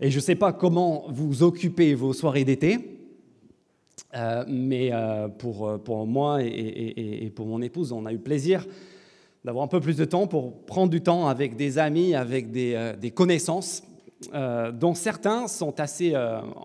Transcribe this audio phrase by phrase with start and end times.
[0.00, 2.98] Et je ne sais pas comment vous occupez vos soirées d'été,
[4.14, 8.64] euh, mais euh, pour, pour moi et, pour mon épouse, on a eu plaisir
[9.44, 12.96] d'avoir un peu plus de temps pour prendre du temps avec des amis, avec euh,
[12.96, 13.82] des connaissances,
[14.72, 16.12] dont certains sont assez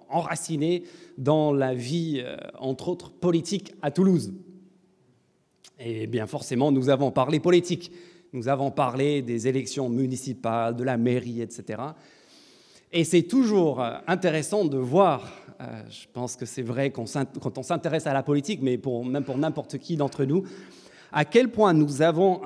[0.09, 0.85] enracinés
[1.19, 2.23] dans la vie,
[2.57, 4.33] entre autres, politique à Toulouse.
[5.79, 7.91] Et bien forcément, nous avons parlé politique,
[8.31, 11.79] nous avons parlé des élections municipales, de la mairie, etc.
[12.95, 17.63] Et c'est toujours euh, intéressant de voir, euh, je pense que c'est vrai quand on
[17.63, 20.43] s'intéresse à la politique, mais même pour n'importe qui d'entre nous,
[21.11, 22.41] à quel point nous avons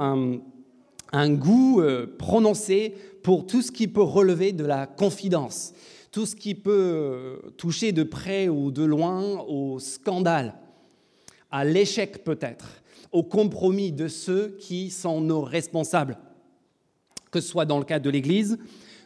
[1.12, 5.73] un, goût euh, prononcé pour tout ce qui peut relever de la confidence,
[6.13, 10.55] tout ce qui peut toucher de près ou de loin au scandale,
[11.52, 16.18] à l'échec peut-être, au compromis de ceux qui sont nos responsables,
[17.32, 18.57] que ce soit dans le cadre de l'Église,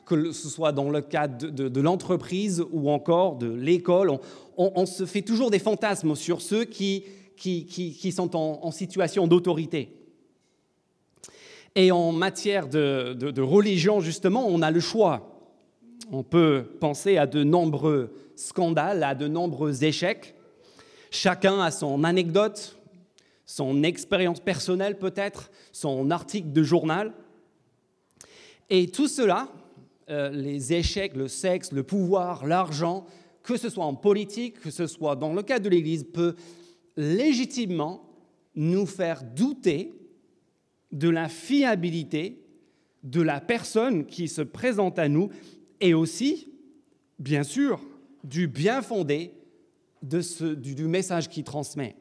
[0.05, 4.17] que ce soit dans le cadre de, l'entreprise ou encore de l'école.
[4.57, 9.95] On, se fait toujours des fantasmes sur ceux qui, qui, sont en, situation d'autorité.
[11.76, 15.31] Et en matière de, de, religion, justement, on a le choix.
[16.11, 20.35] On peut penser à de nombreux scandales, à de nombreux échecs.
[21.09, 22.77] Chacun a son anecdote,
[23.45, 27.13] son expérience personnelle peut-être, son article de journal.
[28.70, 29.49] Et tout cela,
[30.12, 33.05] euh, les échecs, le sexe, le pouvoir, l'argent,
[33.43, 36.35] que ce soit en politique, que ce soit dans le cadre de l'Église, peut
[36.98, 38.04] légitimement
[38.55, 39.93] nous faire douter
[40.91, 42.43] de la fiabilité
[43.04, 45.29] de la personne qui se présente à nous
[45.79, 46.49] et aussi,
[47.17, 47.82] bien sûr,
[48.23, 49.34] du bien fondé
[50.01, 51.95] du message qu'il transmet.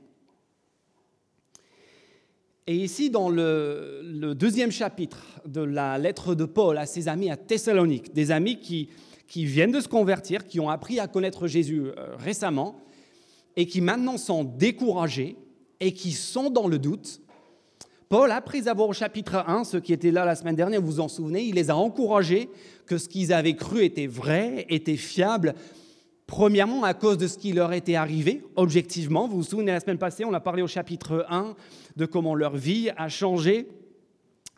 [2.71, 7.37] Et ici, dans le, deuxième chapitre de la lettre de Paul à ses amis à
[7.37, 8.91] Thessalonique, des amis qui,
[9.27, 12.77] qui viennent de se convertir, qui ont appris à connaître Jésus euh, récemment,
[13.57, 15.37] et qui maintenant sont découragés
[15.81, 17.21] et qui sont dans le doute,
[18.09, 21.01] Paul, après avoir au chapitre 1, ceux qui étaient là la semaine dernière, vous vous
[21.01, 22.51] en souvenez, il les a encouragés
[22.87, 25.57] que ce qu'ils avaient cru était vrai, était fiable,
[26.31, 29.27] Premièrement, à cause de ce qui leur était arrivé, objectivement.
[29.27, 31.57] Vous vous souvenez, la semaine passée, on a parlé au chapitre 1
[31.97, 33.67] de comment leur vie a changé,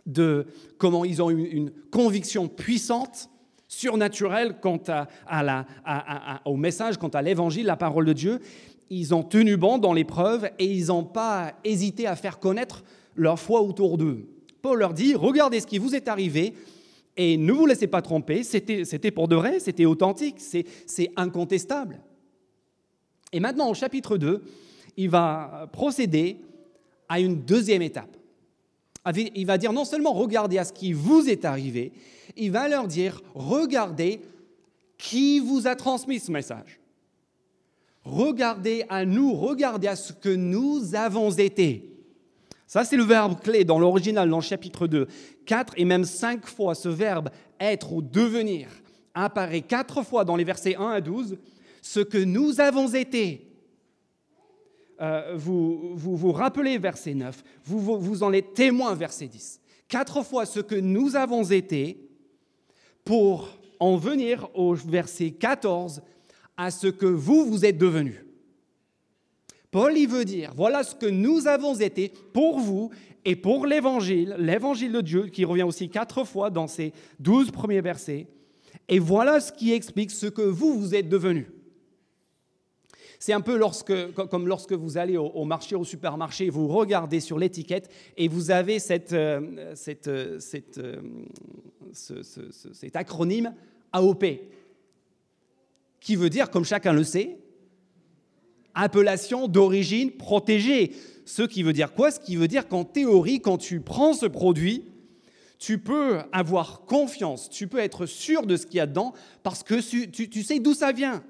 [0.04, 0.44] de
[0.76, 3.30] comment ils ont eu une conviction puissante,
[3.68, 4.82] surnaturelle quant
[6.44, 8.40] au message, quant à l'évangile, la parole de Dieu.
[8.90, 12.84] Ils ont tenu bon dans l'épreuve et ils n'ont pas hésité à faire connaître
[13.16, 14.28] leur foi autour d'eux.
[14.60, 16.52] Paul leur dit, regardez ce qui vous est arrivé,
[17.16, 22.00] et ne vous laissez pas tromper, c'était pour de vrai, c'était authentique, c'est incontestable.
[23.32, 24.42] Et maintenant, au chapitre 2,
[24.96, 26.38] il va procéder
[27.08, 28.16] à une deuxième étape.
[29.16, 31.92] Il va dire non seulement regardez à ce qui vous est arrivé,
[32.36, 34.20] il va leur dire regardez
[34.96, 36.78] qui vous a transmis ce message.
[38.04, 41.91] Regardez à nous, regardez à ce que nous avons été.
[42.72, 45.06] Ça, c'est le verbe clé dans l'original, dans le chapitre 2.
[45.44, 47.28] Quatre et même cinq fois, ce verbe
[47.60, 48.70] être ou devenir
[49.12, 51.36] apparaît quatre fois dans les versets 1 à 12.
[51.82, 53.46] Ce que nous avons été.
[55.02, 59.60] Euh, vous, vous, rappelez verset 9, vous, vous en êtes témoin verset 10.
[59.86, 62.08] Quatre fois ce que nous avons été
[63.04, 63.50] pour
[63.80, 66.00] en venir au verset 14
[66.56, 68.24] à ce que vous, vous êtes devenus.
[69.72, 72.90] Paul y veut dire, voilà ce que nous avons été pour vous
[73.24, 77.80] et pour l'évangile, l'évangile de Dieu qui revient aussi quatre fois dans ces douze premiers
[77.80, 78.26] versets.
[78.86, 81.46] Et voilà ce qui explique ce que vous, vous êtes devenus.
[83.18, 83.58] C'est un peu
[84.30, 88.78] comme lorsque vous allez au, marché, au supermarché, vous regardez sur l'étiquette et vous avez
[88.90, 90.38] euh, euh, euh,
[92.74, 93.54] cet acronyme
[93.92, 94.24] AOP,
[96.00, 97.38] qui veut dire, comme chacun le sait,
[98.74, 100.92] appellation d'origine protégée.
[101.24, 102.10] Ce qui veut dire quoi?
[102.10, 104.84] Ce qui veut dire qu'en théorie, quand tu prends ce produit,
[105.62, 109.12] tu peux avoir confiance, tu peux être sûr de ce qu'il y a dedans
[109.44, 111.22] parce que tu, sais d'où ça vient.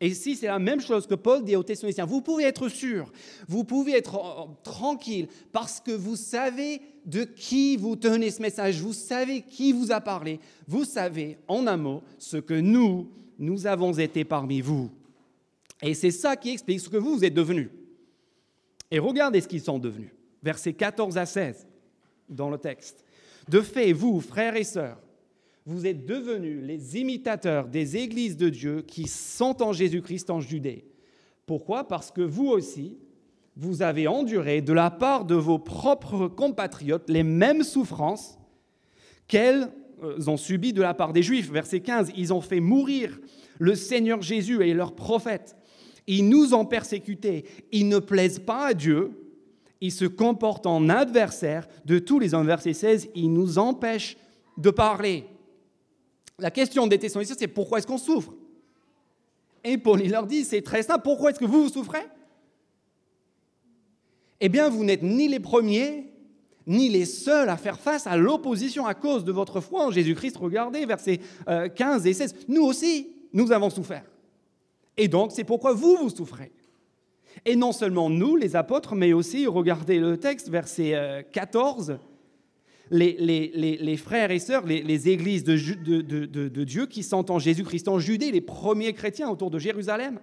[0.00, 2.06] Et ici, c'est la même chose que Paul dit aux Thessaloniciens.
[2.06, 3.12] Vous pouvez être sûr,
[3.46, 8.80] vous pouvez être euh, tranquille parce que vous savez de qui vous tenez ce message,
[8.80, 13.66] vous savez qui vous a parlé, vous savez en un mot ce que nous, nous
[13.66, 14.90] avons été parmi vous.
[15.82, 17.70] Et c'est ça qui explique ce que vous, êtes devenus.
[18.90, 20.10] Et regardez ce qu'ils sont devenus.
[20.42, 21.66] Versets 14 à 16
[22.28, 23.04] dans le texte.
[23.48, 24.98] De fait, vous, frères et sœurs,
[25.64, 30.84] vous êtes devenus les imitateurs des églises de Dieu qui sont en Jésus-Christ en Judée.
[31.44, 31.86] Pourquoi?
[31.86, 32.96] Parce que vous aussi,
[33.56, 38.38] vous avez enduré de la part de vos propres compatriotes les mêmes souffrances
[39.26, 39.68] qu'elles
[40.26, 41.50] ont subi de la part des Juifs.
[41.50, 43.18] Verset 15, ils ont fait mourir
[43.58, 45.56] le Seigneur Jésus et leurs prophètes.
[46.06, 47.44] Ils nous ont persécutés.
[47.72, 49.10] Ils ne plaisent pas à Dieu.
[49.80, 52.46] Ils se comportent en adversaires de tous les hommes.
[52.46, 54.16] Verset 16, ils nous empêchent
[54.56, 55.26] de parler.
[56.38, 58.32] La question des Thessaloniciens, c'est pourquoi est-ce qu'on souffre?
[59.64, 62.04] Et Paul, il leur dit, c'est très simple, pourquoi est-ce que vous, vous souffrez?
[64.40, 66.12] Eh bien, vous n'êtes ni les premiers,
[66.66, 70.36] ni les seuls à faire face à l'opposition à cause de votre foi en Jésus-Christ.
[70.36, 72.34] Regardez versets 15 euh, et 16.
[72.48, 74.04] Nous aussi, nous avons souffert.
[74.96, 76.52] Et donc, c'est pourquoi vous, vous souffrez.
[77.44, 81.96] Et non seulement nous, les apôtres, mais aussi, regardez le texte, verset 14, euh,
[82.90, 88.40] les, frères et sœurs, les, églises de, Dieu qui sont en Jésus-Christ en Judée, les
[88.40, 90.20] premiers chrétiens autour de Jérusalem,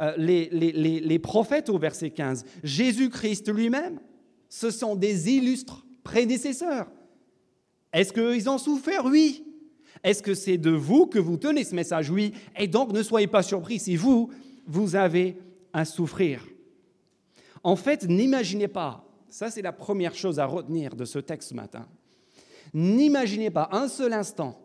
[0.00, 4.00] euh, les, prophètes au verset 15, Jésus-Christ lui-même,
[4.48, 6.90] ce sont des illustres prédécesseurs.
[7.92, 9.04] Est-ce qu'ils ont souffert?
[9.04, 9.44] Oui.
[10.04, 12.10] Est-ce que c'est de vous que vous tenez ce message?
[12.10, 12.32] Oui.
[12.58, 14.30] Et donc ne soyez pas surpris si vous,
[14.66, 15.36] vous avez
[15.72, 16.46] à souffrir.
[17.62, 21.54] En fait, n'imaginez pas, ça c'est la première chose à retenir de ce texte ce
[21.54, 21.86] matin,
[22.72, 24.60] n'imaginez pas un seul instant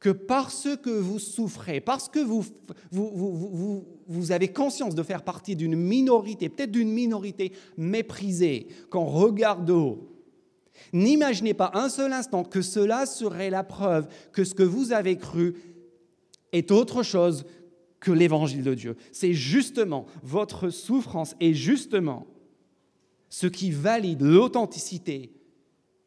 [0.00, 2.44] que parce que vous souffrez, parce que vous,
[2.90, 9.72] vous, avez conscience de faire partie d'une minorité, peut-être d'une minorité méprisée, qu'on regarde de
[9.72, 10.13] haut,
[10.92, 15.16] n'imaginez pas un seul instant que cela serait la preuve que ce que vous avez
[15.16, 15.54] cru
[16.52, 17.44] est autre chose
[18.00, 18.96] que l'évangile de Dieu.
[19.12, 22.26] C'est justement votre souffrance et justement
[23.28, 25.32] ce qui valide l'authenticité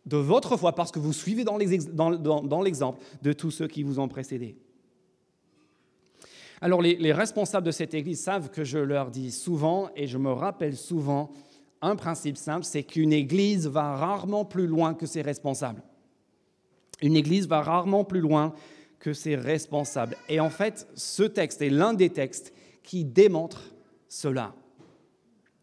[0.05, 4.07] de votre foi parce que vous suivez dans l'exemple de tous ceux qui vous ont
[4.07, 4.55] précédé.
[6.61, 10.31] Alors les, responsables de cette Église savent que je leur dis souvent, et je me
[10.31, 11.31] rappelle souvent,
[11.81, 15.83] un principe simple, c'est qu'une Église va rarement plus loin que ses responsables.
[17.01, 18.53] Une Église va rarement plus loin
[18.99, 20.17] que ses responsables.
[20.29, 22.53] Et en fait, ce texte est l'un des textes
[22.83, 23.75] qui démontre
[24.07, 24.55] cela.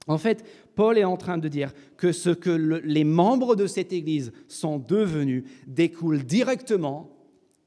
[0.07, 0.45] En fait,
[0.75, 4.79] Paul est en train de dire que ce que les membres de cette Église sont
[4.79, 7.11] devenus découle directement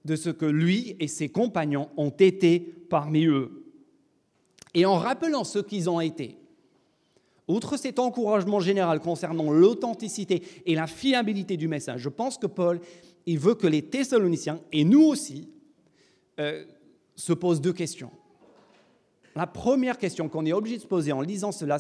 [0.06, 3.66] de ce que lui et ses compagnons ont été parmi eux.
[4.74, 6.38] Et en rappelant ce qu'ils ont été,
[7.48, 12.80] outre cet encouragement général concernant l'authenticité et la fiabilité du message, je pense que Paul,
[13.26, 15.50] il veut que les Thessaloniciens, et nous aussi,
[16.40, 16.64] euh,
[17.16, 18.12] se posent deux questions.
[19.36, 21.78] La première question qu'on est obligé de se poser en lisant cela,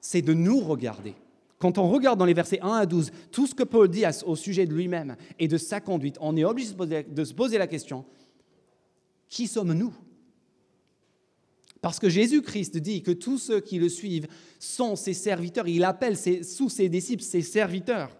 [0.00, 1.14] c'est de nous regarder.
[1.58, 4.34] Quand on regarde dans les versets 1 à 12 tout ce que Paul dit au
[4.34, 8.04] sujet de lui-même et de sa conduite, on est obligé de se poser la question,
[9.28, 9.92] qui sommes-nous?
[11.80, 14.28] Parce que Jésus-Christ dit que tous ceux qui le suivent
[14.58, 18.16] sont ses serviteurs, il appelle sous ses disciples ses serviteurs.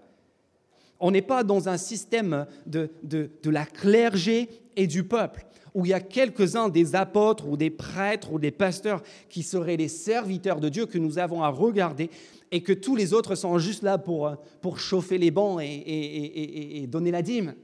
[0.98, 5.84] On n'est pas dans un système de, de, de la clergé et du peuple où
[5.86, 9.88] il y a quelques-uns des apôtres ou des prêtres ou des pasteurs qui seraient les
[9.88, 12.10] serviteurs de Dieu que nous avons à regarder
[12.50, 16.86] et que tous les autres sont juste là pour, pour chauffer les bancs et, et
[16.86, 17.54] donner la dîme.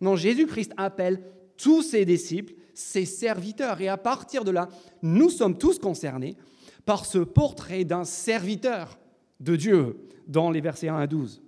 [0.00, 1.22] Non, Jésus-Christ appelle
[1.56, 3.80] tous ses disciples ses serviteurs.
[3.80, 4.68] Et à partir de là,
[5.02, 6.36] nous sommes tous concernés
[6.84, 8.98] par ce portrait d'un serviteur
[9.38, 9.96] de Dieu
[10.26, 11.42] dans les versets 1 à 12.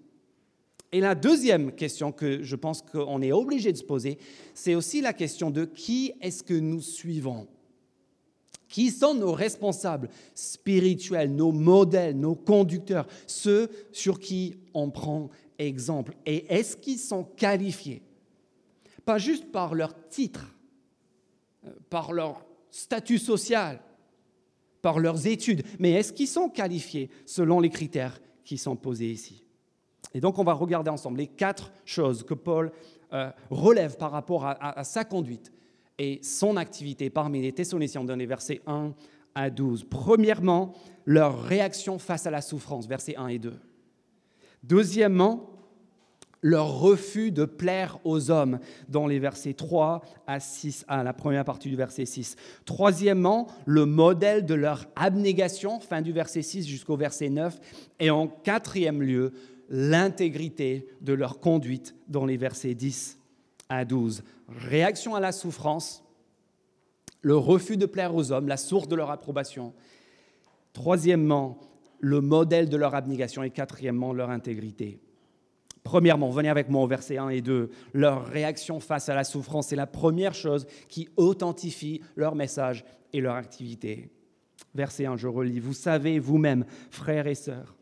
[0.93, 4.19] Et la deuxième question que je pense qu'on est obligé de se poser,
[4.53, 7.49] c'est aussi la question de qui est-ce que nous suivons?
[8.69, 16.15] Qui sont nos responsables spirituels, nos modèles, nos conducteurs, ceux sur qui on prend exemple?
[16.27, 18.03] Et est-ce qu'ils sont qualifiés?
[19.05, 20.52] Pas juste par leur titre,
[21.91, 23.81] par leur statut social,
[24.81, 29.45] par leurs études, mais est-ce qu'ils sont qualifiés selon les critères qui sont posés ici?
[30.15, 32.73] Et donc on va regarder ensemble les quatre choses que Paul
[33.13, 35.53] euh, relève par rapport à, sa conduite
[35.99, 38.93] et son activité parmi les Thessaloniciens dans les versets 1
[39.35, 39.87] à 12.
[39.89, 43.55] Premièrement, leur réaction face à la souffrance, versets 1 et 2.
[44.63, 45.52] Deuxièmement,
[46.43, 48.59] leur refus de plaire aux hommes
[48.89, 52.37] dans les versets 3 à 6, à la première partie du verset 6.
[52.65, 57.59] Troisièmement, le modèle de leur abnégation, fin du verset 6 jusqu'au verset 9.
[58.01, 59.33] Et en quatrième lieu,
[59.69, 63.19] l'intégrité de leur conduite dans les versets 10
[63.69, 64.25] à 12.
[64.49, 66.05] Réaction à la souffrance,
[67.23, 69.73] le refus de plaire aux hommes, la source de leur approbation.
[70.73, 71.59] Troisièmement,
[72.01, 73.45] le modèle de leur abnégation.
[73.45, 74.99] Et quatrièmement, leur intégrité.
[75.85, 77.71] Premièrement, venez avec moi au verset 1 et 2.
[77.93, 83.21] Leur réaction face à la souffrance est la première chose qui authentifie leur message et
[83.21, 84.09] leur activité.
[84.75, 85.59] Verset 1, je relis.
[85.59, 87.77] Vous savez vous-même, frères et sœurs,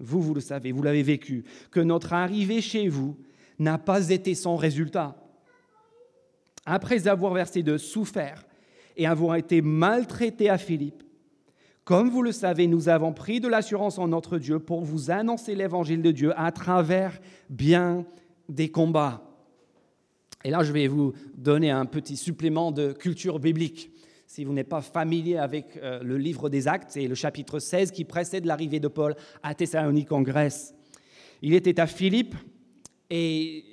[0.00, 3.16] vous, vous le savez, vous l'avez vécu, que notre arrivée chez vous
[3.58, 5.16] n'a pas été sans résultat.
[6.64, 8.44] Après avoir versé de souffert
[8.96, 11.02] et avoir été maltraité à Philippe,
[11.86, 15.54] comme vous le savez, nous avons pris de l'assurance en notre Dieu pour vous annoncer
[15.54, 18.04] l'évangile de Dieu à travers bien
[18.48, 19.22] des combats.
[20.42, 23.92] Et là, je vais vous donner un petit supplément de culture biblique.
[24.26, 27.92] Si vous n'êtes pas familier avec euh, le livre des Actes, c'est le chapitre 16
[27.92, 29.14] qui précède l'arrivée de Paul
[29.44, 30.74] à Thessalonique en Grèce.
[31.40, 32.34] Il était à Philippe
[33.10, 33.64] et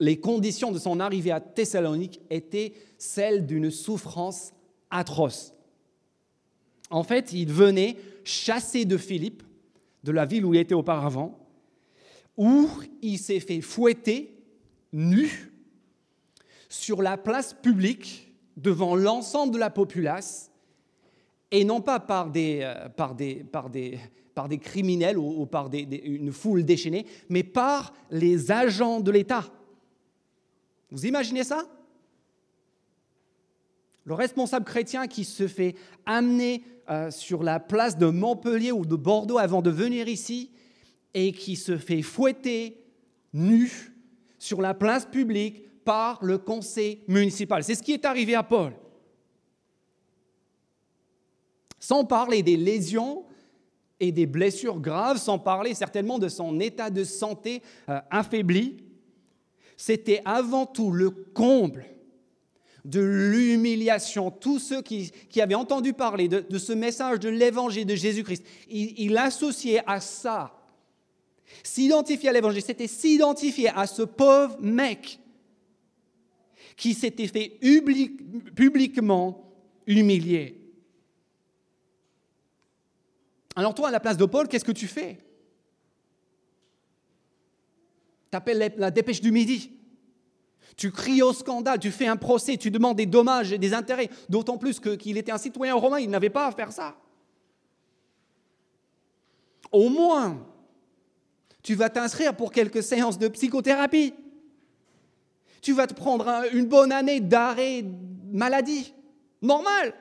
[0.00, 4.52] les conditions de son arrivée à Thessalonique étaient celles d'une souffrance
[4.90, 5.54] atroce.
[6.90, 9.42] En fait, il venait chasser de Philippe,
[10.04, 11.38] de la ville où il était auparavant,
[12.36, 12.68] où
[13.02, 14.38] il s'est fait fouetter
[14.92, 15.52] nu
[16.68, 20.50] sur la place publique devant l'ensemble de la populace,
[21.50, 28.50] et non pas par des, euh, criminels ou, par une foule déchaînée, mais par les
[28.50, 29.44] agents de l'État.
[30.90, 31.64] Vous imaginez ça?
[34.08, 35.74] Le responsable chrétien qui se fait
[36.06, 40.50] amener euh, sur la place de Montpellier ou de Bordeaux avant de venir ici
[41.12, 42.82] et qui se fait fouetter
[43.34, 43.70] nu
[44.38, 47.62] sur la place publique par le conseil municipal.
[47.62, 48.72] C'est ce qui est arrivé à Paul.
[51.78, 53.26] Sans parler des lésions
[54.00, 58.78] et des blessures graves, sans parler certainement de son état de santé euh, affaibli,
[59.76, 61.84] c'était avant tout le comble
[62.84, 64.30] de l'humiliation.
[64.30, 69.82] Tous ceux qui, avaient entendu parler de, ce message de l'évangile de Jésus-Christ, il, associait
[69.86, 70.54] à ça.
[71.62, 75.18] S'identifier à l'évangile, c'était s'identifier à ce pauvre mec
[76.76, 77.58] qui s'était fait
[78.54, 79.52] publiquement
[79.86, 80.54] humilier.
[83.56, 85.18] Alors toi, à la place de Paul, qu'est-ce que tu fais?
[88.30, 89.77] Tu appelles la dépêche du midi.
[90.76, 94.10] Tu cries au scandale, tu fais un procès, tu demandes des dommages et des intérêts,
[94.28, 96.96] d'autant plus qu'il était un citoyen romain, il n'avait pas à faire ça.
[99.72, 100.46] Au moins,
[101.62, 104.14] tu vas t'inscrire pour quelques séances de psychothérapie.
[105.60, 107.84] Tu vas te prendre une bonne année d'arrêt
[108.32, 108.94] maladie.
[109.42, 109.94] Normal.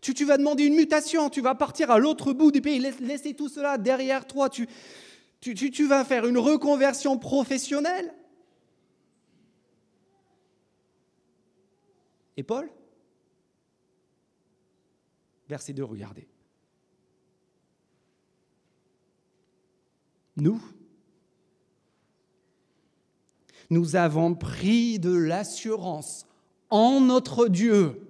[0.00, 3.48] Tu, vas demander une mutation, tu vas partir à l'autre bout du pays, laisser tout
[3.48, 4.48] cela derrière toi.
[5.54, 8.12] Tu, vas faire une reconversion professionnelle
[12.36, 12.70] Et Paul
[15.48, 16.28] Verset 2, regardez.
[20.36, 20.60] Nous,
[23.70, 26.26] nous avons pris de l'assurance
[26.68, 28.06] en notre Dieu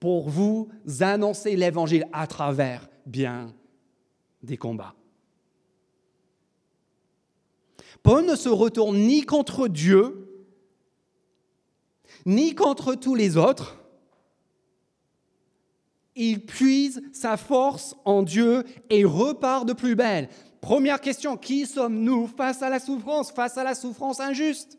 [0.00, 0.68] pour vous
[1.00, 3.52] annoncer l'évangile à travers bien
[4.42, 4.94] des combats.
[8.02, 10.48] Paul ne se retourne ni contre Dieu,
[12.26, 13.78] ni contre tous les autres.
[16.16, 20.28] Il puise sa force en Dieu et repart de plus belle.
[20.60, 24.78] Première question, qui sommes-nous face à la souffrance, face à la souffrance injuste?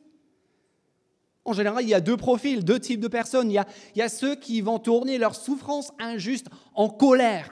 [1.44, 3.52] En général, il y a deux profils, deux types de personnes.
[3.52, 3.64] Il
[3.96, 7.52] y a, ceux qui vont tourner leur souffrance injuste en colère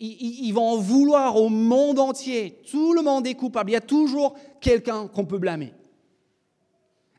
[0.00, 2.60] ils, vont en vouloir au monde entier.
[2.70, 3.70] Tout le monde est coupable.
[3.70, 5.72] Il y a toujours quelqu'un qu'on peut blâmer.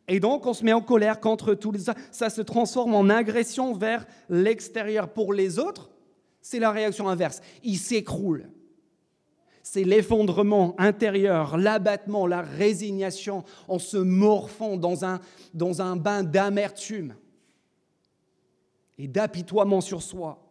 [0.08, 1.94] Et donc, on se met en colère contre tout ça.
[2.12, 5.10] Ça se transforme en agression vers l'extérieur.
[5.10, 5.90] Pour les autres,
[6.42, 7.42] c'est la réaction inverse.
[7.64, 8.50] Ils s'écroulent.
[9.62, 15.20] C'est l'effondrement intérieur, l'abattement, la résignation en se morfant dans un,
[15.54, 17.14] dans un bain d'amertume
[18.98, 20.49] et d'apitoiement sur soi.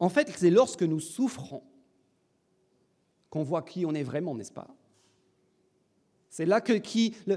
[0.00, 1.62] En fait, c'est lorsque nous souffrons
[3.30, 4.68] qu'on voit qui on est vraiment, n'est-ce pas?
[6.28, 6.72] C'est là que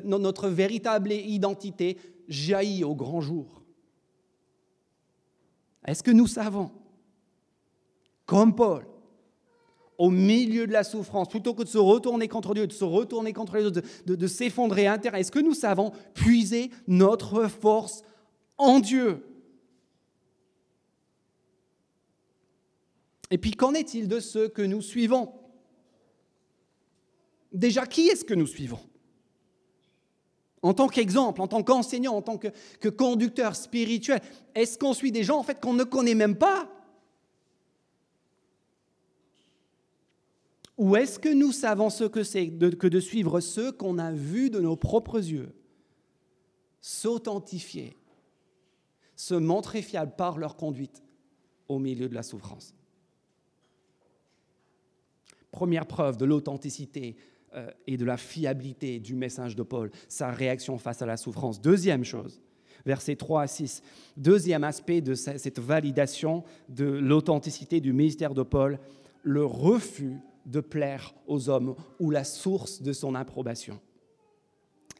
[0.07, 1.97] notre véritable identité
[2.27, 3.63] jaillit au grand jour.
[5.85, 6.71] Est-ce que nous savons,
[8.25, 8.85] comme Paul,
[9.97, 13.33] au milieu de la souffrance, plutôt que de se retourner contre Dieu, de se retourner
[13.33, 18.03] contre les autres, de, s'effondrer intérieur, est-ce que nous savons puiser notre force
[18.57, 19.23] en Dieu?
[23.29, 25.33] Et puis qu'en est-il de ceux que nous suivons?
[27.51, 28.79] Déjà, qui est-ce que nous suivons?
[30.61, 34.21] En tant qu'exemple, en tant qu'enseignant, en tant que, conducteur spirituel,
[34.55, 36.69] est-ce qu'on suit des gens en fait qu'on ne connaît même pas?
[40.77, 44.49] Ou est-ce que nous savons ce que c'est que de suivre ceux qu'on a vus
[44.49, 45.53] de nos propres yeux
[46.79, 47.97] s'authentifier,
[49.15, 51.01] se montrer fiables par leur conduite
[51.67, 52.76] au milieu de la souffrance?
[55.57, 57.15] Première preuve de l'authenticité
[57.55, 61.59] euh, et de la fiabilité du message de Paul, sa réaction face à la souffrance.
[61.59, 62.39] Deuxième chose,
[62.85, 63.81] versets 3 à 6,
[64.17, 68.77] deuxième aspect de cette validation de l'authenticité du ministère de Paul,
[69.23, 73.79] le refus de plaire aux hommes ou la source de son approbation.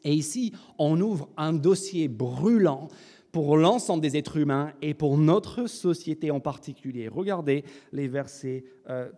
[0.02, 2.88] Et ici, on ouvre un dossier brûlant
[3.32, 7.08] pour l'ensemble des êtres humains et pour notre société en particulier.
[7.08, 8.64] Regardez les versets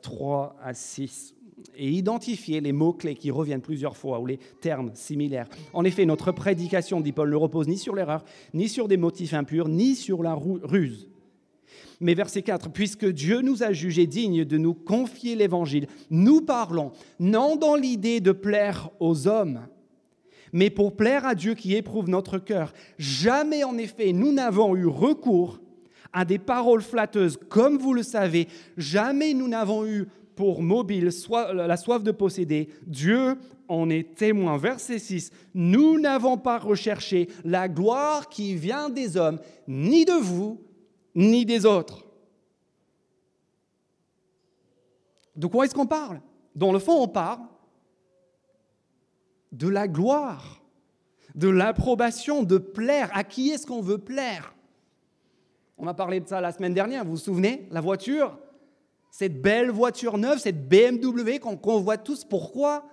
[0.03, 1.35] 3 euh, à 6
[1.77, 5.49] et identifiez les mots-clés qui reviennent plusieurs fois ou les termes similaires.
[5.73, 8.25] En effet, notre prédication, dit Paul, ne repose ni sur l'erreur,
[8.55, 11.09] ni sur des motifs impurs, ni sur la ruse.
[12.01, 16.93] Mais verset 4, puisque Dieu nous a jugés dignes de nous confier l'évangile, nous parlons
[17.19, 19.67] non dans l'idée de plaire aux hommes,
[20.53, 22.73] mais pour plaire à Dieu qui éprouve notre cœur.
[22.99, 25.61] Jamais en effet nous n'avons eu recours
[26.13, 31.11] à des paroles flatteuses, comme vous le savez, jamais nous n'avons eu pour mobile
[31.55, 32.69] la soif de posséder.
[32.87, 33.37] Dieu
[33.69, 34.57] en est témoin.
[34.57, 39.39] Verset 6, nous n'avons pas recherché la gloire qui vient des hommes,
[39.69, 40.61] ni de vous,
[41.15, 42.05] ni des autres.
[45.37, 46.21] De quoi est-ce qu'on parle?
[46.57, 47.41] Dans le fond, on parle
[49.53, 50.63] de la gloire,
[51.35, 53.11] de l'approbation, de plaire.
[53.13, 54.55] À qui est-ce qu'on veut plaire?
[55.79, 57.67] On a parlé de ça la semaine dernière, vous vous souvenez?
[57.71, 58.39] La voiture,
[59.11, 62.25] cette belle voiture neuve, cette BMW qu'on voit tous.
[62.25, 62.85] Pourquoi?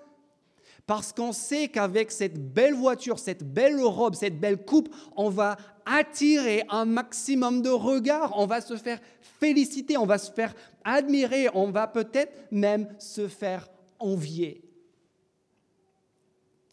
[0.85, 4.87] Parce qu'on sait qu'avec cette belle voiture, cette belle robe, cette belle coupe,
[5.17, 8.99] on va attirer un maximum de regards, on va se faire
[9.39, 13.67] féliciter, on va se faire admirer, on va peut-être même se faire
[13.99, 14.66] envier.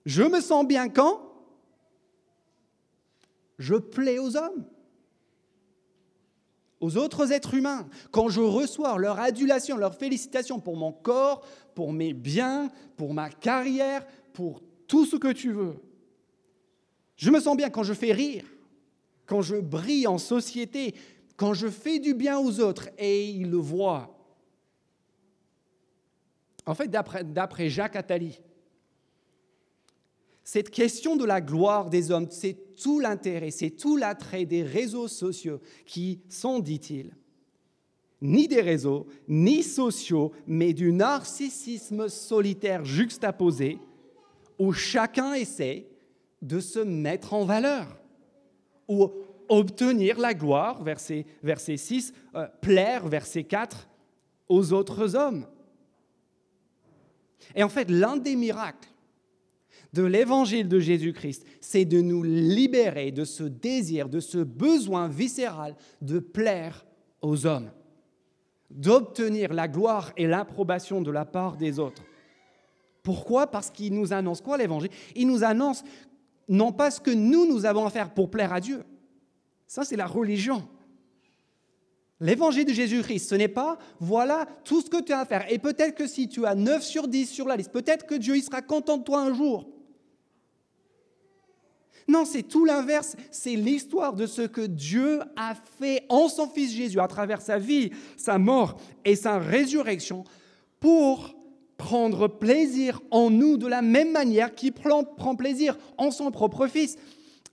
[0.04, 1.20] Je me sens bien quand
[3.58, 4.66] je plais aux hommes,
[6.80, 11.92] aux autres êtres humains, quand je reçois leur adulation, leur félicitation pour mon corps, pour
[11.92, 15.76] mes biens, pour ma carrière, pour tout ce que tu veux.
[17.16, 18.44] Je me sens bien quand je fais rire,
[19.24, 20.94] quand je brille en société,
[21.36, 24.10] quand je fais du bien aux autres et ils le voient.
[26.66, 28.40] En fait, d'après Jacques Attali,
[30.44, 35.08] cette question de la gloire des hommes, c'est tout l'intérêt, c'est tout l'attrait des réseaux
[35.08, 37.16] sociaux qui sont, dit-il,
[38.20, 43.78] ni des réseaux, ni sociaux, mais du narcissisme solitaire juxtaposé,
[44.58, 45.86] où chacun essaie
[46.42, 47.86] de se mettre en valeur,
[48.86, 49.10] ou
[49.48, 53.88] obtenir la gloire, verset, verset 6, euh, plaire, verset 4,
[54.50, 55.46] aux autres hommes.
[57.54, 58.93] Et en fait, l'un des miracles
[59.92, 65.76] de l'évangile de Jésus-Christ, c'est de nous libérer de ce désir, de ce besoin viscéral
[66.02, 66.84] de plaire
[67.22, 67.70] aux hommes,
[68.70, 72.02] d'obtenir la gloire et l'approbation de la part des autres.
[73.02, 73.46] Pourquoi?
[73.46, 74.90] Parce qu'il nous annonce quoi l'évangile?
[75.14, 75.84] Il nous annonce
[76.48, 78.82] non pas ce que nous, nous avons à faire pour plaire à Dieu.
[79.66, 80.66] Ça, c'est la religion.
[82.24, 85.44] L'évangile de Jésus-Christ, ce n'est pas voilà tout ce que tu as à faire.
[85.52, 88.34] Et peut-être que si tu as 9 sur 10 sur la liste, peut-être que Dieu
[88.34, 89.68] il sera content de toi un jour.
[92.08, 93.14] Non, c'est tout l'inverse.
[93.30, 97.58] C'est l'histoire de ce que Dieu a fait en son Fils Jésus à travers sa
[97.58, 100.24] vie, sa mort et sa résurrection
[100.80, 101.36] pour
[101.76, 105.04] prendre plaisir en nous de la même manière qu'il prend
[105.36, 106.96] plaisir en son propre Fils.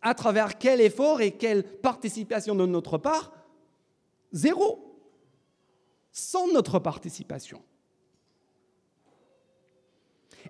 [0.02, 3.34] À travers quel effort et quelle participation de notre part
[4.32, 4.88] Zéro.
[6.12, 7.62] Sans notre participation.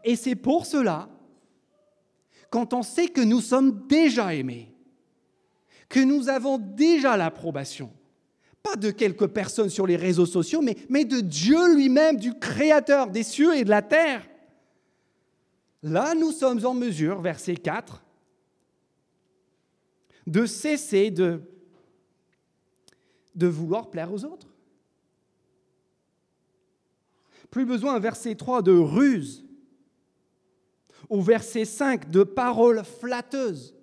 [0.04, 1.10] Et c'est pour cela
[2.52, 4.76] quand on sait que nous sommes déjà aimés,
[5.88, 7.92] que nous avons déjà l'approbation,
[8.62, 13.24] pas de quelques personnes sur les réseaux sociaux, mais, de Dieu lui-même, du Créateur des
[13.24, 14.28] cieux et de la terre.
[15.82, 18.04] Là, nous sommes en mesure, verset 4,
[20.28, 21.42] de cesser de,
[23.36, 24.48] de vouloir plaire aux autres.
[27.50, 29.46] Plus besoin, verset 3, de ruse,
[31.10, 33.76] au verset 5 de paroles flatteuses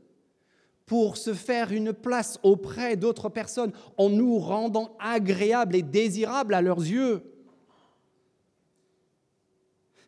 [0.86, 6.62] pour se faire une place auprès d'autres personnes en nous rendant agréables et désirables à
[6.62, 7.22] leurs yeux.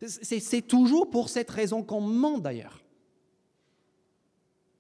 [0.07, 2.83] C'est toujours pour cette raison qu'on ment d'ailleurs.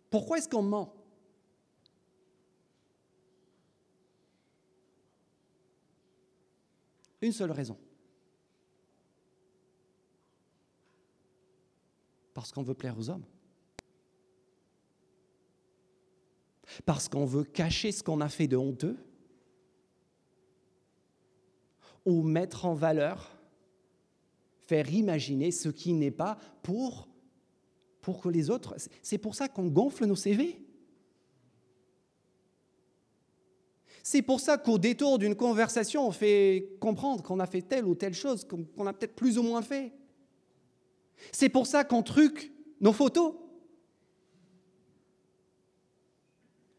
[0.08, 0.94] Pourquoi est-ce qu'on ment?
[7.22, 7.76] Une seule raison.
[12.32, 13.24] Parce qu'on veut plaire aux hommes.
[16.86, 18.96] Parce qu'on veut cacher ce qu'on a fait de honteux.
[22.06, 23.38] Ou mettre en valeur,
[24.60, 27.08] faire imaginer ce qui n'est pas pour,
[28.00, 28.76] que les autres...
[29.02, 30.69] C'est pour ça qu'on gonfle nos CV.
[34.02, 37.94] C'est pour ça qu'au détour d'une conversation, on fait comprendre qu'on a fait telle ou
[37.94, 39.92] telle chose, qu'on a peut-être plus ou moins fait.
[41.32, 43.34] C'est pour ça qu'on truque nos photos.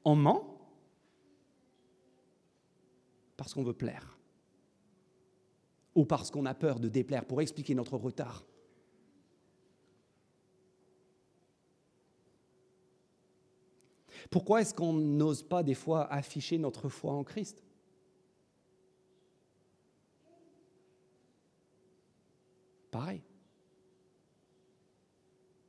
[0.03, 0.57] On ment
[3.38, 4.17] parce qu'on veut plaire
[5.93, 8.45] ou parce qu'on a peur de déplaire pour expliquer notre retard.
[14.29, 17.63] Pourquoi est-ce qu'on n'ose pas des fois afficher notre foi en Christ?
[22.91, 23.21] Pareil.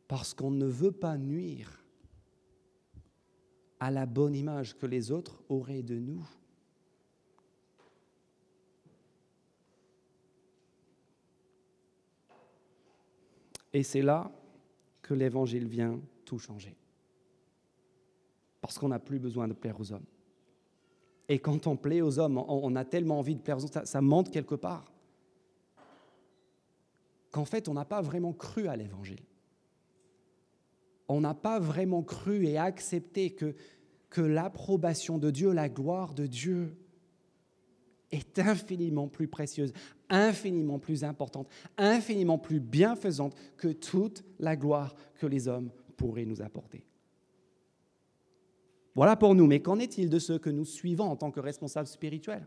[0.08, 1.82] Parce qu'on ne veut pas nuire
[3.80, 6.24] à la bonne image que les autres auraient de nous.
[13.72, 14.30] Et c'est là
[15.00, 16.76] que l'Évangile vient tout changer.
[18.62, 20.06] Parce qu'on n'a plus besoin de plaire aux hommes.
[21.28, 24.00] Et quand on plaît aux hommes, on a tellement envie de plaire aux autres, ça,
[24.00, 24.90] monte quelque part.
[27.30, 29.20] Qu'en fait, on n'a pas vraiment cru à l'Évangile.
[31.08, 36.74] On n'a pas vraiment cru et accepté que l'approbation de Dieu, la gloire de Dieu,
[38.12, 39.72] est infiniment plus précieuse,
[40.08, 41.48] infiniment plus importante,
[41.78, 46.84] infiniment plus bienfaisante que toute la gloire que les hommes pourraient nous apporter.
[48.94, 51.88] Voilà pour nous, mais qu'en est-il de ceux que nous suivons en tant que responsables
[51.88, 52.46] spirituels?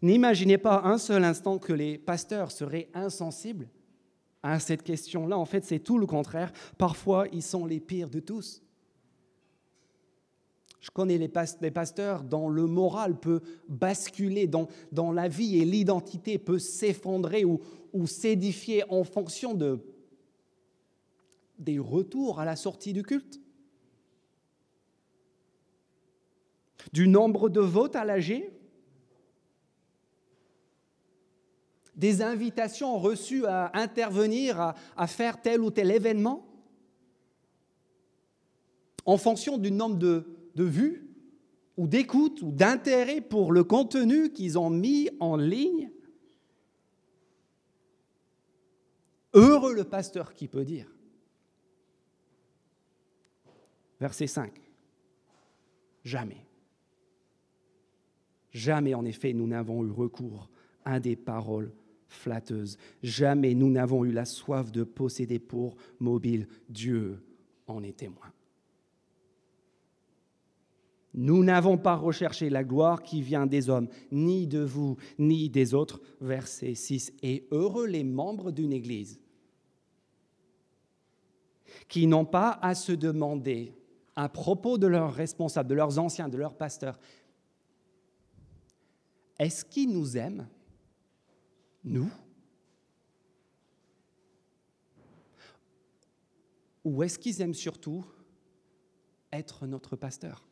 [0.00, 3.68] N'imaginez pas un seul instant que les pasteurs seraient insensibles
[4.42, 5.36] à cette question-là.
[5.36, 6.52] En fait, c'est tout le contraire.
[6.78, 8.62] Parfois, ils sont les pires de tous.
[10.80, 11.28] Je connais les
[11.70, 17.60] pasteurs dont le moral peut basculer, dont, la vie et l'identité peut s'effondrer ou,
[18.06, 19.80] s'édifier en fonction de,
[21.58, 23.40] des retours à la sortie du culte.
[26.92, 28.50] Du nombre de votes à l'AG,
[31.94, 36.46] des invitations reçues à intervenir, à faire tel ou tel événement,
[39.04, 40.24] en fonction du nombre de,
[40.54, 41.08] de vue
[41.76, 45.90] ou d'écoute ou d'intérêt pour le contenu qu'ils ont mis en ligne.
[49.34, 50.90] Heureux le pasteur qui peut dire.
[54.00, 54.52] Verset 5.
[56.04, 56.47] Jamais.
[58.52, 60.48] Jamais, en effet, nous n'avons eu recours
[60.84, 61.72] à des paroles
[62.08, 62.78] flatteuses.
[63.02, 66.48] Jamais nous n'avons eu la soif de posséder pour mobile.
[66.68, 67.22] Dieu
[67.66, 68.32] en est témoin.
[71.14, 75.74] Nous n'avons pas recherché la gloire qui vient des hommes, ni de vous, ni des
[75.74, 76.00] autres.
[76.20, 77.12] Verset 6.
[77.22, 79.18] Et heureux les membres d'une Église
[81.88, 83.74] qui n'ont pas à se demander
[84.16, 86.98] à propos de leurs responsables, de leurs anciens, de leurs pasteurs,
[89.38, 90.48] est-ce qu'ils nous aiment,
[91.84, 92.10] nous?
[96.84, 98.04] Ou est-ce qu'ils aiment surtout
[99.32, 100.46] être notre pasteur?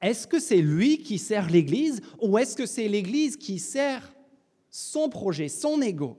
[0.00, 4.14] Est-ce que c'est lui qui sert l'Église ou est-ce que c'est l'Église qui sert
[4.70, 6.16] son projet, son ego?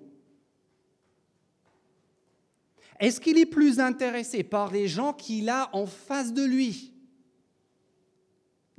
[3.00, 6.94] Est-ce qu'il est plus intéressé par les gens qu'il a en face de lui?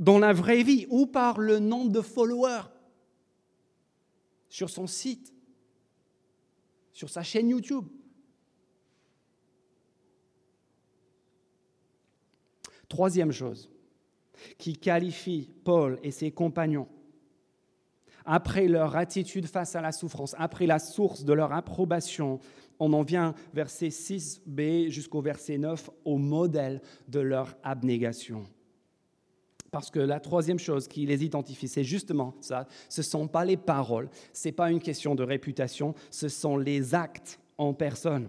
[0.01, 2.69] Dans la vraie vie ou par le nombre de followers
[4.49, 5.33] sur son site,
[6.93, 7.87] sur sa chaîne YouTube
[12.91, 13.71] Troisième chose,
[14.59, 16.89] qui qualifie Paul et ses compagnons
[18.27, 22.41] après leur attitude face à la souffrance, après la source de leur approbation,
[22.81, 28.45] on en vient verset 6b jusqu'au verset 9 au modèle de leur abnégation.
[29.71, 32.67] Parce que la troisième chose qui les identifie, c'est justement ça.
[32.89, 36.57] Ce ne sont pas les paroles, ce n'est pas une question de réputation, ce sont
[36.57, 38.29] les actes en personne.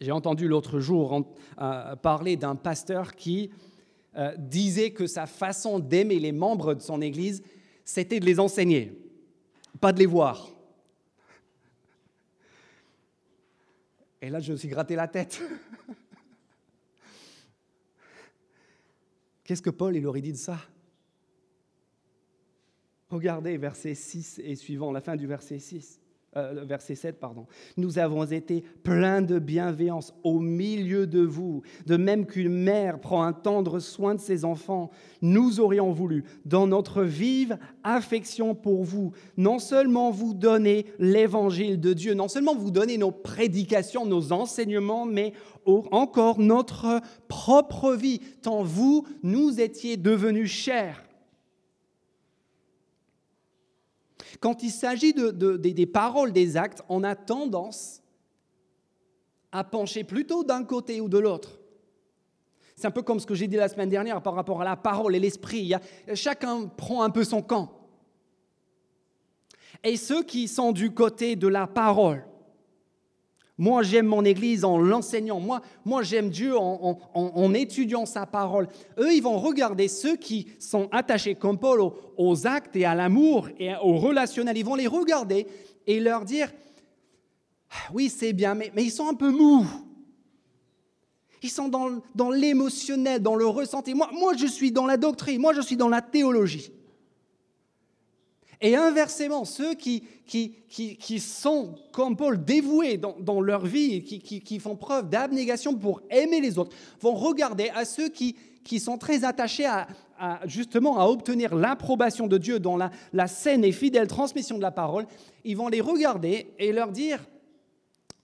[0.00, 1.24] J'ai entendu l'autre jour
[1.60, 3.50] euh, parler d'un pasteur qui
[4.16, 7.42] euh, disait que sa façon d'aimer les membres de son Église,
[7.84, 8.92] c'était de les enseigner,
[9.80, 10.48] pas de les voir.
[14.20, 15.40] Et là, je me suis gratté la tête.
[19.44, 20.58] Qu'est-ce que Paul il aurait dit de ça?
[23.08, 26.00] Regardez verset 6 et suivant, la fin du verset 6.
[26.36, 27.46] Euh, verset 7, pardon.
[27.76, 33.22] Nous avons été pleins de bienveillance au milieu de vous, de même qu'une mère prend
[33.22, 34.90] un tendre soin de ses enfants.
[35.20, 41.92] Nous aurions voulu, dans notre vive affection pour vous, non seulement vous donner l'évangile de
[41.92, 45.34] Dieu, non seulement vous donner nos prédications, nos enseignements, mais
[45.66, 51.04] encore notre propre vie, tant vous nous étiez devenus chers.
[54.40, 58.02] Quand il s'agit des paroles, des actes, on a tendance
[59.50, 61.58] à pencher plutôt d'un côté ou de l'autre.
[62.74, 64.76] C'est un peu comme ce que j'ai dit la semaine dernière par rapport à la
[64.76, 65.72] parole et l'esprit.
[66.14, 67.70] Chacun prend un peu son camp.
[69.84, 72.24] Et ceux qui sont du côté de la parole,
[73.62, 75.38] moi, j'aime mon Église en l'enseignant.
[75.38, 78.66] Moi, moi j'aime Dieu en, étudiant sa parole.
[78.98, 81.80] Eux, ils vont regarder ceux qui sont attachés, comme Paul,
[82.16, 84.58] aux, actes et à l'amour et au relationnel.
[84.58, 85.46] Ils vont les regarder
[85.86, 86.52] et leur dire,
[87.94, 89.64] oui, c'est bien, mais, mais, ils sont un peu mous.
[91.40, 93.94] Ils sont dans, dans l'émotionnel, dans le ressenti.
[93.94, 96.72] Moi, moi, je suis dans la doctrine, moi, je suis dans la théologie.
[98.64, 104.58] Et inversement, ceux qui, qui, qui, sont, comme Paul, dévoués dans, leur vie, qui, qui,
[104.60, 109.24] font preuve d'abnégation pour aimer les autres, vont regarder à ceux qui, qui sont très
[109.24, 109.88] attachés à,
[110.46, 114.70] justement à obtenir l'approbation de Dieu dans la, la saine et fidèle transmission de la
[114.70, 115.08] parole.
[115.42, 117.18] Ils vont les regarder et leur dire,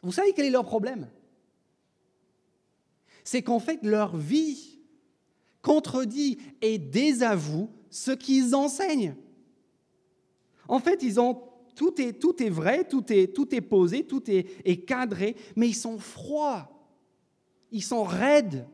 [0.05, 1.09] vous savez quel est leur problème?
[3.25, 4.79] C'est qu'en fait, leur vie
[5.63, 9.17] contredit et désavoue ce qu'ils enseignent.
[10.69, 11.43] En fait, ils ont,
[11.75, 15.69] tout, est, tout est vrai, tout est, tout est posé, tout est, est cadré, mais
[15.69, 16.71] ils sont froids,
[17.73, 18.67] ils sont raides.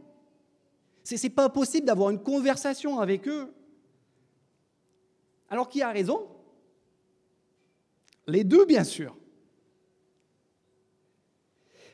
[1.04, 3.52] Ce n'est pas possible d'avoir une conversation avec eux.
[5.48, 6.26] Alors qui a raison?
[8.26, 9.16] Les deux, bien sûr.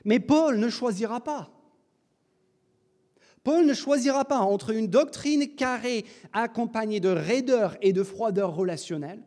[0.05, 1.51] Mais Paul ne choisira pas.
[3.43, 9.23] Paul ne choisira pas entre une doctrine carrée accompagnée de raideur et de froideur relationnelle,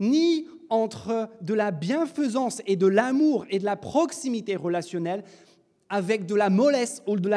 [0.00, 5.24] ni entre de la bienfaisance et de l'amour et de la proximité relationnelle
[5.90, 7.28] avec de la mollesse ou de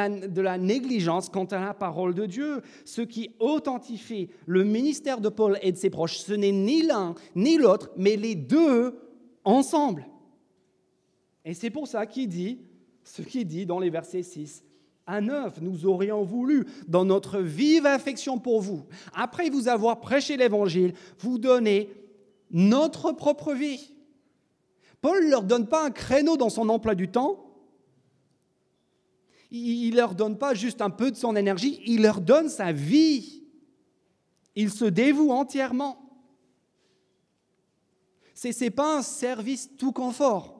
[0.41, 2.62] la, négligence quant à la parole de Dieu.
[2.86, 7.13] Ce qui authentifie le ministère de Paul et de ses proches, ce n'est ni l'un
[7.36, 8.96] ni l'autre, mais les deux
[9.43, 10.08] ensemble.
[11.46, 12.60] Et c'est pour ça qu'il dit
[13.04, 14.63] ce qu'il dit dans les versets 6
[15.06, 15.62] à 9.
[15.62, 21.38] Nous aurions voulu, dans notre vive affection pour vous, après vous avoir prêché l'évangile, vous
[21.38, 21.89] donner
[22.51, 23.93] notre propre vie.
[25.01, 27.43] Paul ne leur donne pas un créneau dans son emploi du temps.
[29.51, 32.71] Il ne leur donne pas juste un peu de son énergie, il leur donne sa
[32.71, 33.43] vie.
[34.55, 36.07] Il se dévoue entièrement.
[38.33, 40.57] Ce n'est pas un service tout confort.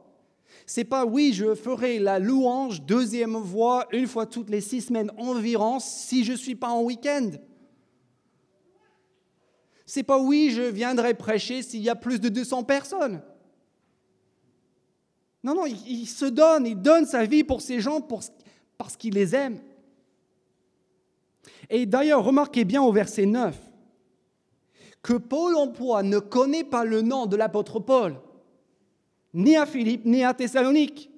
[0.65, 5.12] C'est pas oui, je ferai la louange deuxième voix une fois toutes les six semaines
[5.17, 7.32] environ si je ne suis pas en week-end.
[9.88, 13.21] C'est pas oui, je viendrai prêcher s'il y a plus de 200 personnes.
[15.45, 19.34] Non, non, il, se donne, il donne sa vie pour ces gens parce qu'il les
[19.34, 19.60] aime.
[21.69, 23.58] Et d'ailleurs, remarquez bien au verset 9
[25.02, 28.19] que Paul emploie ne connaît pas le nom de l'apôtre Paul,
[29.34, 31.10] ni à Philippe, ni à Thessalonique.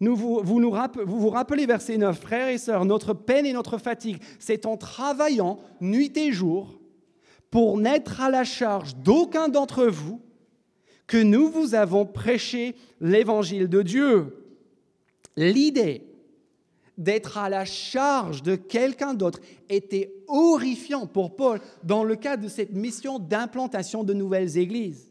[0.00, 4.22] vous, vous, vous vous rappelez verset 9, frères et sœurs, notre peine et notre fatigue,
[4.38, 6.78] c'est en travaillant nuit et jour
[7.50, 10.20] pour n'être à la charge d'aucun d'entre vous
[11.06, 14.44] que nous vous avons prêché l'évangile de Dieu.
[15.36, 16.04] L'idée
[16.98, 22.48] d'être à la charge de quelqu'un d'autre était horrifiant pour Paul dans le cadre de
[22.48, 25.10] cette mission d'implantation de nouvelles églises.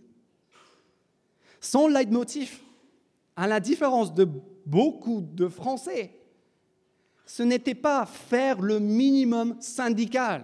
[1.62, 2.60] Son leitmotiv,
[3.36, 4.28] à la différence de
[4.66, 6.12] beaucoup de Français,
[7.26, 10.44] ce n'était pas faire le minimum syndical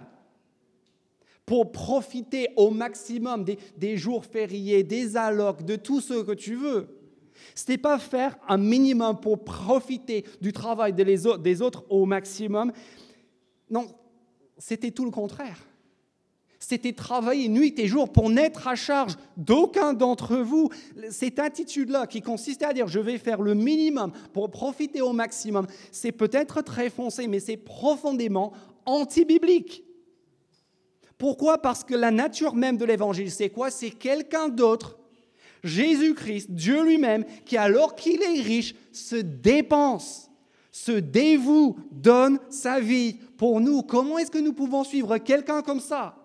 [1.46, 3.44] pour profiter au maximum
[3.76, 6.88] des, jours fériés, des allocs, de tout ce que tu veux.
[7.54, 12.72] Ce n'est pas faire un minimum pour profiter du travail des autres au maximum.
[13.70, 13.86] Non,
[14.56, 15.58] c'était tout le contraire.
[16.66, 20.70] C'était travailler nuit et jour pour n'être à charge d'aucun d'entre vous.
[21.10, 25.66] Cette attitude-là qui consistait à dire je vais faire le minimum pour profiter au maximum,
[25.92, 28.54] c'est peut-être très foncé, mais c'est profondément
[28.86, 29.83] anti-biblique.
[31.18, 31.58] Pourquoi?
[31.58, 33.70] Parce que la nature même de l'évangile, c'est quoi?
[33.70, 34.98] C'est quelqu'un d'autre,
[35.62, 40.30] Jésus-Christ, Dieu lui-même, qui alors qu'il est riche, se dépense,
[40.70, 43.82] se dévoue, donne sa vie pour nous.
[43.82, 46.16] Comment est-ce que nous pouvons suivre quelqu'un comme ça?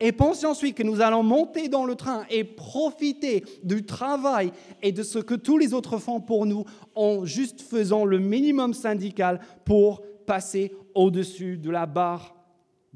[0.00, 4.92] Et pensez ensuite que nous allons monter dans le train et profiter du travail et
[4.92, 9.40] de ce que tous les autres font pour nous en juste faisant le minimum syndical
[9.64, 12.37] pour passer au-dessus de la barre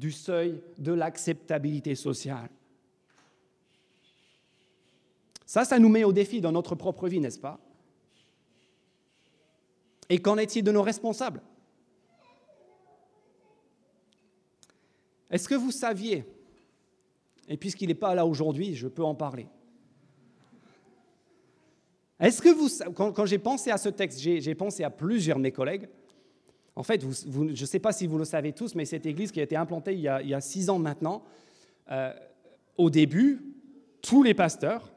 [0.03, 2.49] du seuil de l'acceptabilité sociale.
[5.45, 7.57] Ça, ça nous met au défi dans notre propre vie, n'est-ce pas?
[10.09, 11.41] Et qu'en est-il de nos responsables?
[15.31, 16.25] Est-ce que vous saviez
[17.47, 19.47] et puisqu'il n'est pas là aujourd'hui, je peux en parler.
[22.19, 25.53] Est-ce que vous, quand, j'ai pensé à ce texte, j'ai pensé à plusieurs de mes
[25.53, 25.87] collègues.
[26.75, 29.39] En fait, je ne sais pas si vous le savez tous, mais cette église qui
[29.39, 31.23] a été implantée il y a, six ans maintenant,
[31.91, 32.11] euh,
[32.77, 33.41] au début,
[34.01, 34.91] tous les pasteurs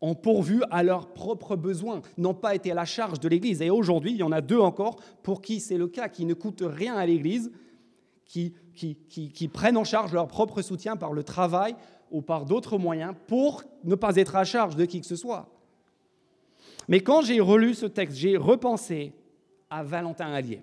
[0.00, 3.60] ont pourvu à leurs propres besoins, n'ont pas été à la charge de l'église.
[3.60, 6.34] Et aujourd'hui, il y en a deux encore pour qui c'est le cas, qui ne
[6.34, 7.50] coûtent rien à l'église,
[8.24, 11.74] qui qui, prennent en charge leur propre soutien par le travail
[12.10, 15.48] ou par d'autres moyens pour ne pas être à charge de qui que ce soit.
[16.88, 19.12] Mais quand j'ai relu ce texte, j'ai repensé
[19.70, 20.60] à Valentin Allier,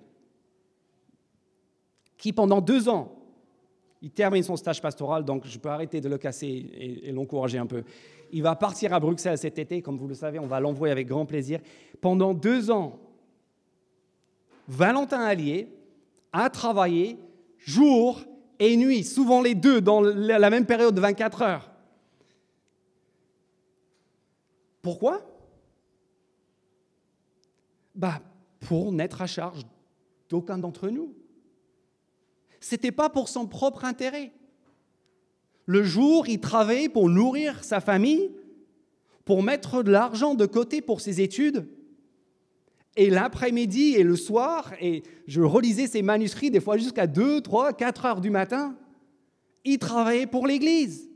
[2.24, 3.12] qui pendant deux ans,
[4.00, 6.46] il termine son stage pastoral, donc je peux arrêter de le casser
[7.04, 7.84] et, l'encourager un peu.
[8.32, 11.06] Il va partir à Bruxelles cet été, comme vous le savez, on va l'envoyer avec
[11.06, 11.60] grand plaisir.
[12.00, 12.98] Pendant deux ans,
[14.68, 15.68] Valentin Allier
[16.32, 17.18] a travaillé
[17.58, 18.22] jour
[18.58, 21.70] et nuit, souvent les deux dans la même période de 24 heures.
[24.80, 25.20] Pourquoi?
[27.94, 28.22] Bah,
[28.60, 29.60] Pour n'être à charge
[30.30, 31.12] d'aucun d'entre nous.
[32.64, 34.32] Ce n'était pas pour son propre intérêt.
[35.66, 38.30] Le jour, il travaillait pour nourrir sa famille,
[39.26, 41.68] pour mettre de l'argent de côté pour ses études.
[42.96, 47.74] Et l'après-midi et le soir, et je relisais ces manuscrits des fois jusqu'à 2, 3,
[47.74, 48.74] 4 heures du matin,
[49.66, 51.10] il travaillait pour l'Église.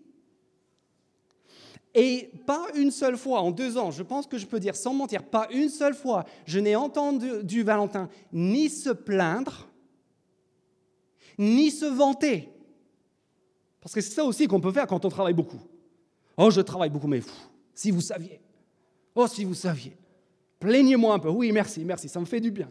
[1.94, 4.92] Et pas une seule fois, en deux ans, je pense que je peux dire sans
[4.92, 9.67] mentir, pas une seule fois, je n'ai entendu du Valentin ni se plaindre,
[11.38, 12.48] ni se vanter.
[13.81, 15.61] Parce que c'est ça aussi qu'on peut faire quand on travaille beaucoup.
[16.37, 17.22] Oh, je travaille beaucoup, mais
[17.74, 18.40] si vous saviez.
[19.14, 19.96] Oh, si vous saviez.
[20.59, 21.29] Plaignez-moi un peu.
[21.29, 22.68] Oui, merci, merci, ça me fait du bien.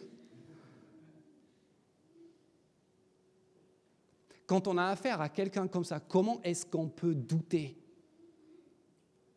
[4.46, 7.78] Quand on a affaire à quelqu'un comme ça, comment est-ce qu'on peut douter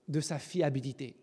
[0.07, 1.17] de sa fiabilité?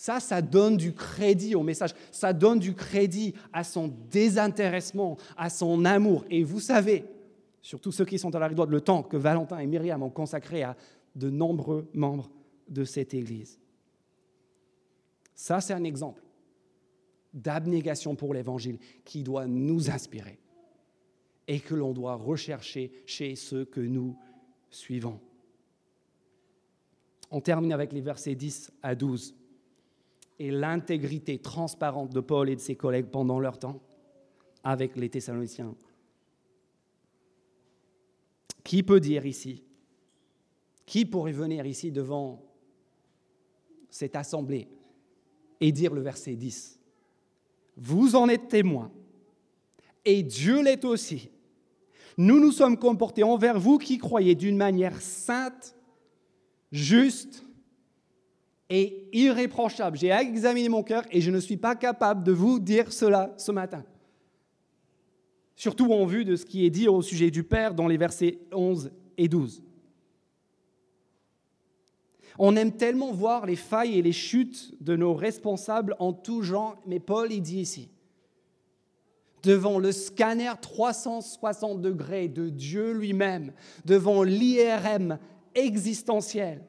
[0.00, 5.50] Ça, ça donne du crédit au message, ça donne du crédit à son désintéressement, à
[5.50, 6.24] son amour.
[6.30, 7.04] Et vous savez,
[7.60, 10.62] surtout ceux qui sont à la rive le temps que Valentin et Myriam ont consacré
[10.62, 10.74] à
[11.14, 12.30] de nombreux membres
[12.66, 13.58] de cette Église.
[15.34, 16.22] Ça, c'est un exemple
[17.34, 20.38] d'abnégation pour l'Évangile qui doit nous inspirer
[21.46, 24.16] et que l'on doit rechercher chez ceux que nous
[24.70, 25.20] suivons.
[27.30, 29.34] On termine avec les versets 10 à 12
[30.40, 33.78] et l'intégrité transparente de Paul et de ses collègues pendant leur temps
[34.64, 35.74] avec les Thessaloniciens.
[38.64, 39.62] Qui peut dire ici
[40.86, 42.42] Qui pourrait venir ici devant
[43.90, 44.66] cette assemblée
[45.60, 46.80] et dire le verset 10.
[47.76, 48.90] Vous en êtes témoins,
[50.06, 51.28] et Dieu l'est aussi.
[52.16, 55.76] Nous nous sommes comportés envers vous qui croyez d'une manière sainte,
[56.72, 57.44] juste
[58.70, 59.98] et irréprochable.
[59.98, 63.50] J'ai examiné mon cœur et je ne suis pas capable de vous dire cela ce
[63.50, 63.84] matin.
[65.56, 68.38] Surtout en vue de ce qui est dit au sujet du Père dans les versets
[68.52, 69.62] 11 et 12.
[72.38, 76.80] On aime tellement voir les failles et les chutes de nos responsables en tout genre,
[76.86, 77.90] mais Paul, il dit ici,
[79.42, 83.52] devant le scanner 360 degrés de Dieu lui-même,
[83.84, 85.18] devant l'IRM
[85.54, 86.62] existentiel,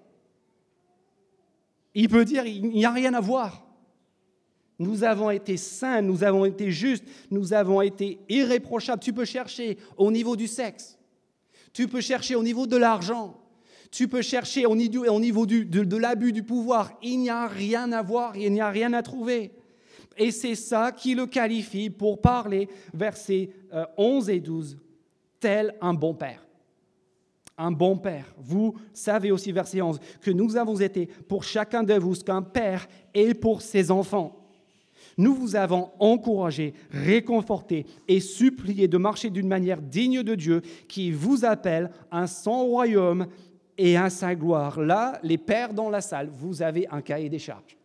[1.94, 3.66] il peut dire, il n'y a rien à voir.
[4.80, 9.02] Nous avons été saints, nous avons été justes, nous avons été irréprochables.
[9.02, 10.98] Tu peux chercher au niveau du sexe,
[11.72, 13.40] tu peux chercher au niveau de l'argent,
[13.92, 16.98] tu peux chercher au niveau de, l'abus du pouvoir.
[17.04, 19.52] Il n'y a rien à voir, il n'y a rien à trouver.
[20.18, 23.52] Et c'est ça qui le qualifie pour parler, versets
[23.98, 24.78] 11 euh, et 12,
[25.39, 26.44] tel un bon père.
[27.58, 28.34] Un bon père.
[28.38, 32.41] Vous savez aussi, verset 11, que nous avons été pour chacun de vous ce qu'un
[32.41, 34.38] père est pour ses enfants.
[35.18, 41.12] Nous vous avons encouragé, réconforté et supplié de marcher d'une manière digne de Dieu qui
[41.12, 43.28] vous appelle à son royaume
[43.78, 44.80] et à sa gloire.
[44.80, 47.78] Là, les pères dans la salle, vous avez un cahier des charges.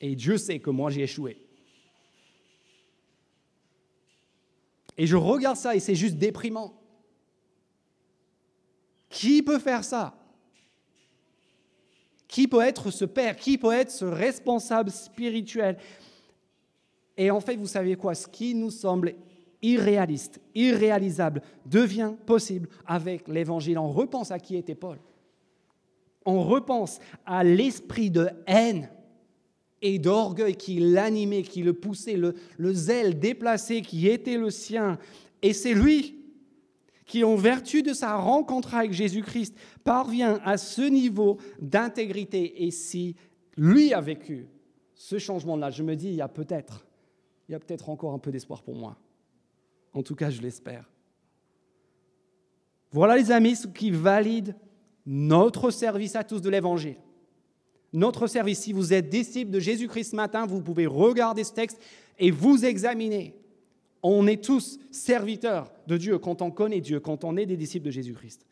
[0.00, 1.43] Et Dieu sait que moi j'ai échoué.
[4.96, 6.72] Et je regarde ça et c'est juste déprimant.
[9.08, 10.14] Qui peut faire ça?
[12.26, 13.36] Qui peut être ce père?
[13.36, 15.78] Qui peut être ce responsable spirituel?
[17.16, 18.14] Et en fait, vous savez quoi?
[18.14, 19.14] Ce qui nous semble
[19.62, 23.78] irréaliste, irréalisable, devient possible avec l'évangile.
[23.78, 24.98] On repense à qui était Paul.
[26.26, 28.90] On repense à l'esprit de haine
[29.84, 34.98] et d'orgueil qui l'animait, qui le poussait, le, le, zèle déplacé qui était le sien.
[35.42, 36.18] Et c'est lui
[37.04, 39.54] qui, en vertu de sa rencontre avec Jésus-Christ,
[39.84, 42.64] parvient à ce niveau d'intégrité.
[42.64, 43.14] Et si
[43.58, 44.48] lui a vécu
[44.94, 46.86] ce changement-là, je me dis, il y a peut-être,
[47.46, 48.96] il y a peut-être encore un peu d'espoir pour moi.
[49.92, 50.90] En tout cas, je l'espère.
[52.90, 54.56] Voilà les amis ce qui valide
[55.04, 56.96] notre service à tous de l'Évangile.
[57.94, 61.80] Notre service, si vous êtes disciple de Jésus-Christ ce matin, vous pouvez regarder ce texte
[62.18, 63.36] et vous examiner.
[64.02, 67.86] On est tous serviteurs de Dieu quand on connaît Dieu, quand on est des disciples
[67.86, 68.46] de Jésus-Christ.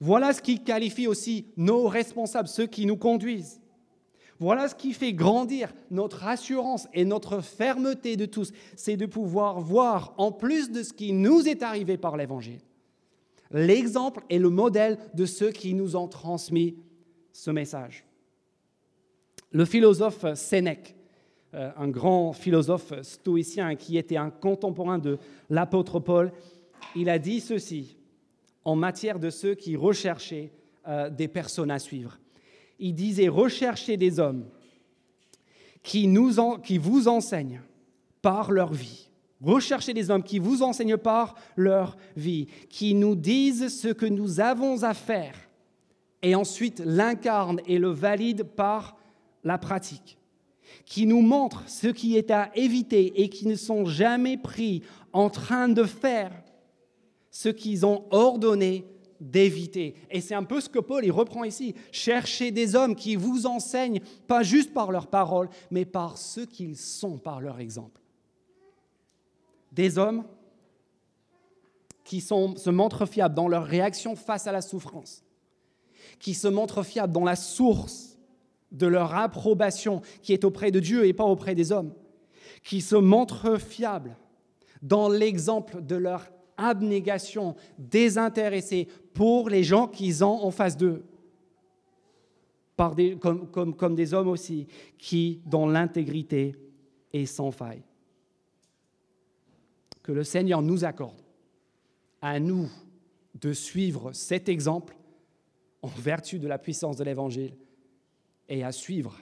[0.00, 3.60] Voilà ce qui qualifie aussi nos responsables, ceux qui nous conduisent.
[4.40, 9.60] Voilà ce qui fait grandir notre assurance et notre fermeté de tous, c'est de pouvoir
[9.60, 12.60] voir, en plus de ce qui nous est arrivé par l'Évangile,
[13.52, 16.76] l'exemple et le modèle de ceux qui nous ont transmis
[17.32, 18.04] ce message.
[19.50, 20.94] Le philosophe Sénèque,
[21.54, 25.18] euh, un grand philosophe stoïcien qui était un contemporain de
[25.48, 26.32] l'apôtre Paul,
[26.94, 27.96] il a dit ceci
[28.64, 30.52] en matière de ceux qui recherchaient
[30.86, 32.18] euh, des personnes à suivre.
[32.78, 34.44] Il disait, recherchez des hommes
[35.82, 37.62] qui, nous qui vous enseignent
[38.20, 39.08] par leur vie.
[39.40, 44.40] Recherchez des hommes qui vous enseignent par leur vie, qui nous disent ce que nous
[44.40, 45.34] avons à faire
[46.22, 48.97] et ensuite l'incarnent et le valident par
[49.48, 50.18] la pratique
[50.84, 54.82] qui nous montrent ce qui est à éviter et qui ne sont jamais pris
[55.12, 56.30] en train de faire
[57.30, 58.84] ce qu'ils ont ordonné
[59.20, 59.94] d'éviter.
[60.10, 61.74] Et c'est un peu ce que Paul y reprend ici.
[61.92, 66.76] Cherchez des hommes qui vous enseignent, pas juste par leurs paroles, mais par ce qu'ils
[66.76, 68.02] sont, par leur exemple.
[69.72, 70.24] Des hommes
[72.04, 75.24] qui sont, se montrent fiables dans leur réaction face à la souffrance,
[76.18, 78.17] qui se montrent fiables dans la source
[78.72, 81.92] de leur approbation qui est auprès de Dieu et pas auprès des hommes,
[82.62, 84.16] qui se montrent fiables
[84.82, 91.04] dans l'exemple de leur abnégation désintéressée pour les gens qu'ils ont en face d'eux,
[92.76, 94.66] comme, comme, comme des hommes aussi,
[94.98, 96.54] qui, dans l'intégrité,
[97.12, 97.82] est sans faille.
[100.02, 101.20] Que le Seigneur nous accorde
[102.20, 102.68] à nous
[103.40, 104.96] de suivre cet exemple
[105.82, 107.54] en vertu de la puissance de l'Évangile
[108.48, 109.18] et à suivre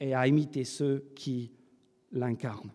[0.00, 1.52] et à imiter ceux qui
[2.12, 2.72] l'incarnent.